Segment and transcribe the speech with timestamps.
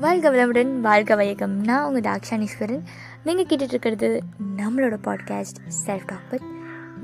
[0.00, 1.64] வாழ்க வளமுடன் வாழ்க வயகம்.
[1.64, 2.80] நான் உங்கள் தாக்ஷானீஸ்வரன்.
[3.24, 4.22] நீங்கள் கேட்டுட்டு இருக்கிறது
[4.56, 6.42] நம்மளோட பாட்காஸ்ட் செல்ஃப் டாக் வித்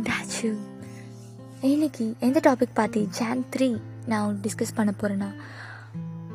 [0.03, 0.57] தாச்சு
[1.61, 5.35] இன்னைக்கு எந்த டாபிக் பார்த்து ஜான் த்ரீ நான் டிஸ்கஸ் பண்ண போகிறேன்னா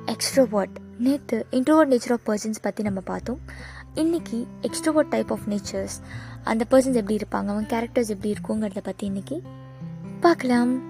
[0.06, 3.40] எக்ஸ்ட்ரோவாட் நேற்று இன்ட்ரோவர்ட் நேச்சர் ஆஃப் பர்சன்ஸ் பற்றி நம்ம பார்த்தோம்.
[3.96, 5.98] இன்றைக்கி எக்ஸ்ட்ரோவர்ட் டைப் ஆஃப் நேச்சர்ஸ்
[6.44, 9.42] அந்த பர்சன்ஸ் எப்படி இருப்பாங்க அவங்க கேரக்டர்ஸ் எப்படி இருக்குங்கிறத பற்றி இன்றைக்கி
[10.20, 10.82] பார்க்கலாம்.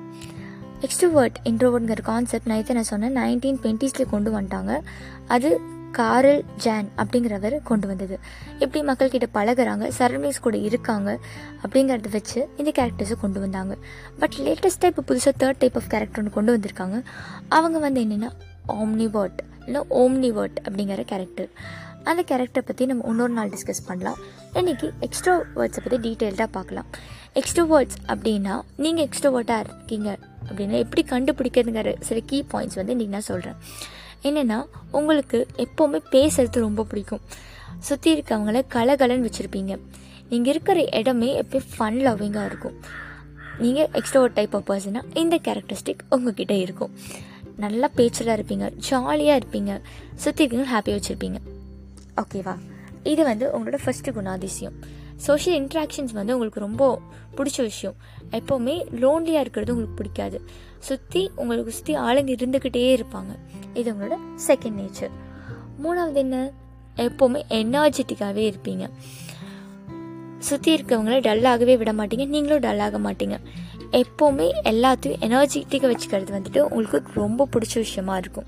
[0.82, 3.18] எக்ஸ்ட்ரோவர்ட் இன்ட்ரோவர்ட்ங்கிற கான்செப்ட் நைத்தை நான் சொன்னேன்.
[3.18, 4.80] நைன்டீன் டுவெண்ட்டீஸில் கொண்டு வந்துட்டாங்க.
[5.28, 5.60] அது
[5.92, 8.20] காரல் ஜான் அப்படிங்கிறவர் கொண்டு வந்தது.
[8.60, 11.20] எப்படி மக்கள்கிட்ட பழகுறாங்க சரௌண்டிங்ஸ் கூட இருக்காங்க
[11.64, 13.78] அப்படிங்கிறத வச்சு இந்த கேரக்டர்ஸை கொண்டு வந்தாங்க.
[14.20, 17.04] பட் லேட்டஸ்ட்டாக இப்போ புதுசாக தேர்ட் டைப் ஆஃப் கேரக்டர் ஒன்று கொண்டு வந்திருக்காங்க.
[17.50, 18.30] அவங்க வந்து என்னென்னா
[18.68, 21.50] ஆம்னிவர்ட் இல்லை ஓம்னிவர்ட் அப்படிங்கிற கேரக்டர்
[22.10, 24.20] அந்த கேரக்டர் பற்றி நம்ம இன்னொரு நாள் டிஸ்கஸ் பண்ணலாம்.
[24.60, 26.88] இன்றைக்கி எக்ஸ்ட்ரோ வேர்ட்ஸை பற்றி டீட்டெயில்டாக பார்க்கலாம்.
[27.40, 30.10] எக்ஸ்ட்ரோ வேர்ட்ஸ் அப்படின்னா நீங்கள் எக்ஸ்ட்ரோவர்ட்டாக இருக்கீங்க
[30.50, 33.58] அப்படின்னா எப்படி கண்டுபிடிக்கிறதுங்கிற சில கீ பாயிண்ட்ஸ் வந்து இன்றைக்கி நான் சொல்கிறேன்
[34.30, 34.58] என்னென்னா
[34.92, 37.24] உங்களுக்கு எப்போவுமே பேசுறது ரொம்ப பிடிக்கும்.
[37.80, 39.76] சுற்றி இருக்கவங்கள கலகலன்னு வச்சுருப்பீங்க.
[40.30, 42.76] நீங்கள் இருக்கிற இடமே எப்பயும் ஃபன் லவ்விங்காக இருக்கும்.
[43.64, 46.94] நீங்கள் எக்ஸ்ட்ரோவர்ட் டைப் ஆஃப் பர்சனாக இந்த கேரக்டரிஸ்டிக் உங்ககிட்ட இருக்கும்.
[47.64, 49.72] நல்லா பேச்சலாக இருப்பீங்க ஜாலியாக இருப்பீங்க
[50.24, 51.40] சுற்றி இருக்கவங்க ஹாப்பியாக வச்சுருப்பீங்க.
[52.22, 52.58] ஓகேவா
[53.04, 54.78] இது வந்து உங்களோட ஃபஸ்ட்டு குணாதிசயம்.
[55.16, 57.00] சோஷியல் இன்ட்ராக்ஷன்ஸ் வந்து உங்களுக்கு ரொம்ப
[57.38, 57.96] பிடிச்ச விஷயம்.
[58.32, 60.42] எப்போவுமே லோன்லியாக இருக்கிறது உங்களுக்கு பிடிக்காது.
[60.80, 63.40] சுற்றி உங்களுக்கு சுற்றி ஆளுங்க இருந்துக்கிட்டே இருப்பாங்க.
[63.74, 65.10] இது உங்களோட செகண்ட் நேச்சர்
[65.84, 66.52] மூணாவது என்ன?
[66.96, 68.90] எப்போவுமே எனர்ஜெட்டிக்காகவே இருப்பீங்க.
[70.40, 72.28] சுற்றி இருக்கவங்கள டல்லாகவே விட மாட்டீங்க.
[72.28, 73.40] நீங்களும் டல்லாக மாட்டீங்க.
[73.92, 78.46] எப்போவுமே எல்லாத்தையும் எனர்ஜெட்டிக்காக வச்சுக்கிறது வந்துட்டு உங்களுக்கு ரொம்ப பிடிச்ச விஷயமா இருக்கும்.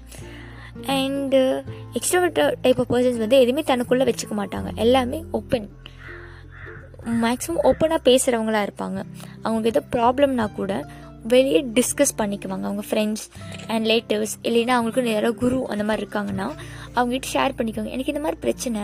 [0.81, 4.75] And extrovert type of persons வந்து எதுவுமே தனக்குள்ளே வச்சுக்க மாட்டாங்க.
[4.75, 5.69] எல்லாமே ஓப்பன்
[7.05, 9.03] மேக்ஸிமம் ஓப்பனாக பேசுகிறவங்களா இருப்பாங்க.
[9.41, 10.89] அவங்களுக்கு ஏதோ ப்ராப்ளம்னா கூட
[11.27, 12.63] வெளியே டிஸ்கஸ் பண்ணிக்குவாங்க.
[12.63, 13.29] அவங்க ஃப்ரெண்ட்ஸ்
[13.67, 16.51] அண்ட் ரிலேட்டிவ்ஸ் இல்லைன்னா அவங்களுக்கு யாரோ குரு அந்த மாதிரி இருக்காங்கன்னா
[16.95, 18.81] அவங்ககிட்ட ஷேர் பண்ணிக்கோங்க எனக்கு இந்த மாதிரி பிரச்சனை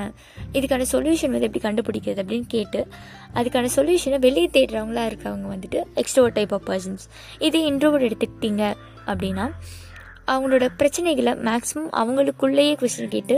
[0.53, 2.87] இதுக்கான சொல்யூஷன் வந்து எப்படி கண்டுபிடிக்கிறது அப்படின்னு கேட்டு
[3.33, 7.05] அதுக்கான சொல்யூஷனை வெளியே தேடுறவங்களா இருக்கவங்க வந்துட்டு எக்ஸ்ட்ரோவர் டைப் ஆஃப் பர்சன்ஸ்
[7.39, 8.73] இதே இன்ட்ரோவர்ட் எடுத்துக்கிட்டீங்க
[9.05, 9.51] அப்படின்னா
[10.31, 13.37] அவங்களோட பிரச்சனைகளை மேக்ஸிமம் அவங்களுக்குள்ளேயே கொஸ்டின் கேட்டு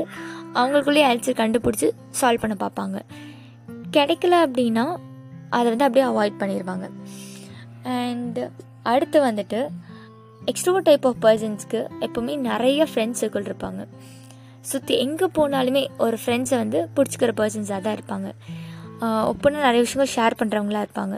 [0.54, 1.88] அவங்களுக்குள்ளேயே ஆன்சர் கண்டுபிடிச்சி
[2.22, 2.98] சால்வ் பண்ண பார்ப்பாங்க.
[3.96, 4.86] கிடைக்கல அப்படின்னா
[5.58, 6.86] அதை வந்து அப்படியே அவாய்ட் பண்ணிடுவாங்க
[7.96, 8.40] அண்ட்
[8.92, 9.60] அடுத்து வந்துட்டு
[10.52, 13.82] எக்ஸ்ட்ரோ டைப் ஆஃப் பர்சன்ஸ்க்கு எப்போவுமே நிறைய ஃப்ரெண்ட்ஸ் சர்க்கிள் இருப்பாங்க.
[14.70, 18.30] சுற்றி எங்கே போனாலுமே ஒரு ஃப்ரெண்ட்ஸை வந்து பிடிச்சிக்கிற பர்சன்ஸாக தான் இருப்பாங்க.
[19.32, 21.16] ஒப்பனா நிறைய விஷயங்கள் ஷேர் பண்ணுறவங்களா இருப்பாங்க.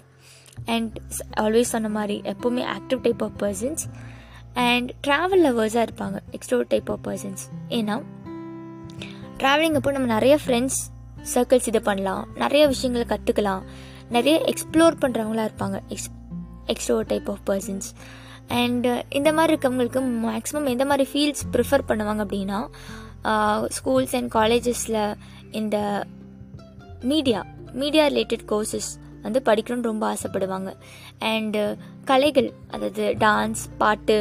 [0.65, 0.97] அண்ட்
[1.41, 3.83] ஆல்வேஸ் சொன்ன மாதிரி எப்போவுமே active type of persons
[4.53, 8.01] and travel லவர்ஸாக இருப்பாங்க எக்ஸ்ட்ரோ டைப் ஆஃப் பர்சன்ஸ் ஏன்னா
[9.37, 10.79] ட்ராவலிங் அப்போ நம்ம நிறைய ஃப்ரெண்ட்ஸ்
[11.33, 13.63] சர்க்கிள்ஸ் இது பண்ணலாம் நிறைய விஷயங்களை கற்றுக்கலாம்
[14.09, 16.09] நிறைய எக்ஸ்ப்ளோர் பண்ணுறவங்களா இருப்பாங்க ex
[16.67, 17.87] extro type of persons
[18.47, 22.59] and இந்த மாதிரி இருக்கவங்களுக்கு மேக்ஸிமம் எந்த மாதிரி ஃபீல்ட்ஸ் ப்ரிஃபர் பண்ணுவாங்க அப்படின்னா
[23.67, 25.15] ஸ்கூல்ஸ் அண்ட் காலேஜஸில்
[25.51, 26.05] இந்த
[27.01, 28.89] மீடியா மீடியா ரிலேட்டட் கோர்சஸ்
[29.23, 30.69] வந்து படிக்கணும்னு ரொம்ப ஆசைப்படுவாங்க.
[31.31, 31.73] அண்டு uh,
[32.09, 34.17] கலைகள் அதாவது டான்ஸ் பாட்டு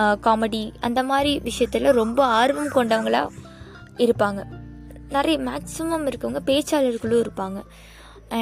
[0.00, 3.34] uh, காமெடி அந்த மாதிரி விஷயத்தில் ரொம்ப ஆர்வம் கொண்டவங்களாக
[4.06, 4.40] இருப்பாங்க.
[5.16, 7.58] நிறைய மேக்ஸிமம் இருக்கவங்க பேச்சாளர்களும் இருப்பாங்க.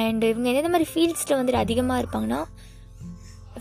[0.01, 2.41] அண்ட் இவங்க எந்தெந்த மாதிரி ஃபீல்ட்ஸில் வந்துட்டு அதிகமாக இருப்பாங்கன்னா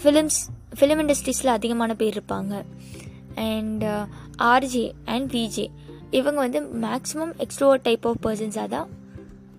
[0.03, 0.39] ஃபிலிம்ஸ்
[0.79, 2.55] ஃபிலிம் இண்டஸ்ட்ரீஸில் அதிகமான பேர் இருப்பாங்க.
[3.51, 3.85] அண்ட்
[4.53, 5.67] ஆர்ஜே அண்ட் விஜே
[6.19, 8.89] இவங்க வந்து மேக்ஸிமம் எக்ஸ்ட்ரோ டைப் ஆஃப் பர்சன்ஸாக தான்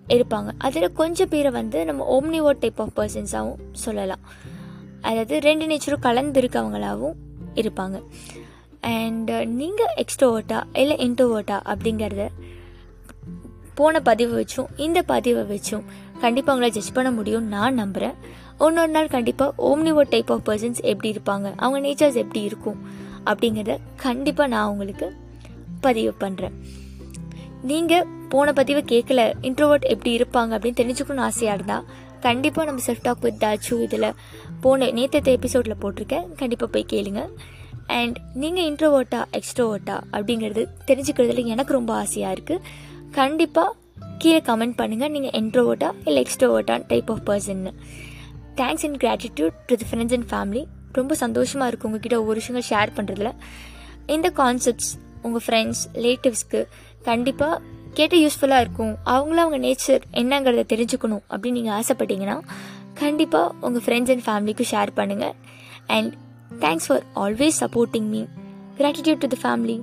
[0.07, 4.23] இருப்பாங்க அதில் கொஞ்சம் பேரை வந்து நம்ம ஓம்னிவோ டைப் ஆஃப் பர்சன்ஸாகவும் சொல்லலாம்.
[5.01, 7.17] அதாவது ரெண்டு நேச்சரும் கலந்து இருக்கவங்களாகவும்
[7.61, 7.97] இருப்பாங்க
[8.93, 12.25] அண்ட் uh, நீங்கள் எக்ஸ்ட்ரோவர்ட்டா இல்லை இன்ட்ரோவர்ட்டா அப்படிங்கிறத
[13.75, 15.85] போன பதிவை வச்சும் இந்த பதிவை வச்சும்
[16.21, 18.15] கண்டிப்பாக உங்களை ஜட்ஜ் பண்ண முடியும் நான் நம்புகிறேன்
[18.59, 22.79] இன்னொரு நாள் கண்டிப்பாக ஓம்னிவோ டைப் ஆஃப் பர்சன்ஸ் எப்படி இருப்பாங்க அவங்க நேச்சர்ஸ் எப்படி இருக்கும்
[23.25, 25.07] அப்படிங்கிறத கண்டிப்பாக நான் உங்களுக்கு
[25.81, 26.55] பதிவு பண்ணுறேன்
[27.65, 31.85] நீங்கள் போன பதிவை கேட்கல இன்ட்ரோவர்ட் எப்படி இருப்பாங்க அப்படின்னு தெரிஞ்சுக்கணும்னு ஆசையாக இருந்தால்
[32.21, 34.13] கண்டிப்பாக நம்ம செல்ஃப் டாக் வித் தாச்சு இதில்
[34.61, 36.33] போன நேற்று எபிசோடில் போட்டிருக்கேன்.
[36.35, 37.27] கண்டிப்பாக போய் கேளுங்க.
[37.87, 42.61] அண்ட் நீங்கள் இன்ட்ரோவர்ட்டா எக்ஸ்ட்ரோவர்ட்டா அப்படிங்கிறது தெரிஞ்சுக்கிறதுல எனக்கு ரொம்ப ஆசையாக இருக்குது
[43.11, 43.73] கண்டிப்பாக
[44.17, 47.71] கீழே கமெண்ட் பண்ணுங்கள் நீங்கள் இன்ட்ரோவர்ட்டா இல்லை எக்ஸ்ட்ரோவர்ட்டா type of பர்சன்னு
[48.55, 52.95] thanks and gratitude to the friends and family ரொம்ப சந்தோஷமாக இருக்குது உங்ககிட்ட ஒவ்வொரு விஷயங்கள் ஷேர்
[52.95, 53.31] பண்ணுறதுல
[54.05, 54.91] இந்த கான்செப்ட்ஸ்
[55.27, 56.61] உங்கள் ஃப்ரெண்ட்ஸ் ரிலேட்டிவ்ஸ்க்கு
[57.09, 57.55] கண்டிப்பாக
[57.97, 58.93] கேட்டு யூஸ்ஃபுல்லாக இருக்கும்.
[59.13, 62.37] அவங்கள அவங்க நேச்சர் என்னங்கிறத தெரிஞ்சுக்கணும் அப்படின்னு நீங்கள் ஆசைப்பட்டீங்கன்னா
[63.01, 65.35] கண்டிப்பாக உங்கள் ஃப்ரெண்ட்ஸ் அண்ட் ஃபேமிலிக்கும் ஷேர் பண்ணுங்கள்
[65.95, 66.11] and
[66.63, 68.21] thanks for always supporting me
[68.79, 69.77] gratitude to the family